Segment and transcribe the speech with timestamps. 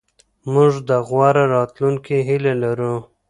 [0.53, 2.95] موږ د غوره راتلونکي هیله لرو.